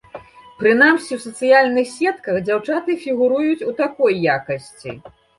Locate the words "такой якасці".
3.83-4.95